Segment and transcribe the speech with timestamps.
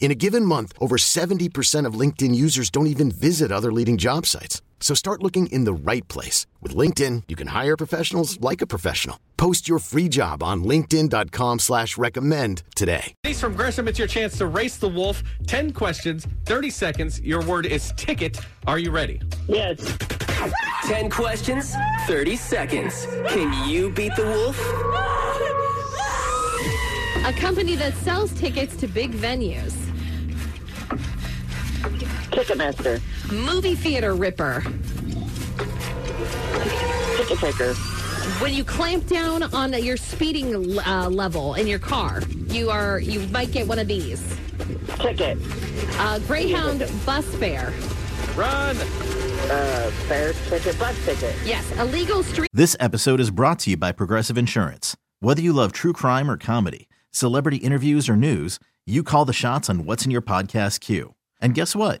[0.00, 4.24] In a given month, over 70% of LinkedIn users don't even visit other leading job
[4.24, 4.62] sites.
[4.80, 6.46] So start looking in the right place.
[6.62, 9.18] With LinkedIn, you can hire professionals like a professional.
[9.36, 13.12] Post your free job on linkedin.com slash recommend today.
[13.24, 15.22] Denise from Gresham, it's your chance to race the wolf.
[15.46, 17.20] 10 questions, 30 seconds.
[17.20, 18.38] Your word is ticket.
[18.68, 19.20] Are you ready?
[19.48, 19.96] Yes.
[20.84, 21.74] 10 questions,
[22.06, 23.06] 30 seconds.
[23.28, 24.56] Can you beat the wolf?
[27.26, 29.74] A company that sells tickets to big venues.
[32.38, 33.00] Ticketmaster.
[33.32, 34.62] Movie theater ripper.
[37.16, 37.74] Ticket taker.
[38.40, 43.26] When you clamp down on your speeding uh, level in your car, you are you
[43.30, 44.22] might get one of these.
[45.00, 45.36] Ticket.
[45.98, 47.72] Uh, Greyhound bus fare.
[48.36, 48.76] Run!
[48.76, 50.78] Uh, fare ticket.
[50.78, 51.34] Bus ticket.
[51.44, 52.50] Yes, illegal street.
[52.52, 54.96] This episode is brought to you by Progressive Insurance.
[55.18, 59.68] Whether you love true crime or comedy, celebrity interviews or news, you call the shots
[59.68, 61.14] on what's in your podcast queue.
[61.40, 62.00] And guess what?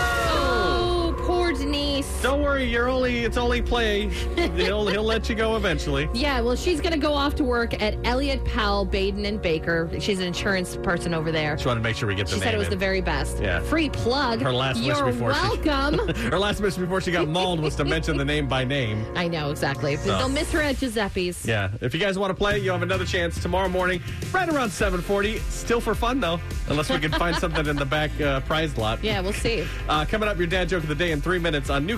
[2.21, 4.07] Don't worry, you're only it's only play.
[4.55, 6.07] he'll he'll let you go eventually.
[6.21, 9.89] Yeah, well, she's going to go off to work at Elliott Powell, Baden and Baker.
[9.99, 11.55] She's an insurance person over there.
[11.55, 12.71] Just want to make sure we get the She said it was in.
[12.71, 13.39] the very best.
[13.41, 13.59] Yeah.
[13.61, 14.39] Free plug.
[14.41, 16.07] Her last wish You're before she- welcome.
[16.31, 19.03] Her last mission before she got mauled was to mention the name by name.
[19.15, 19.95] I know, exactly.
[19.95, 21.43] They'll miss her at Giuseppe's.
[21.45, 21.71] Yeah.
[21.81, 24.01] If you guys want to play, you have another chance tomorrow morning,
[24.31, 25.39] right around 7:40.
[25.49, 29.03] Still for fun though, unless we can find something in the back uh, prize lot.
[29.03, 29.65] Yeah, we'll see.
[29.89, 31.97] Uh, coming up, your dad joke of the day in three minutes on New